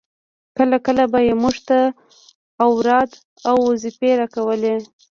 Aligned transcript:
کله 0.57 0.77
کله 0.85 1.03
به 1.11 1.19
يې 1.27 1.33
موږ 1.41 1.55
ته 1.67 1.79
اوراد 2.65 3.09
او 3.49 3.55
وظيفې 3.69 4.11
راکولې. 4.21 4.75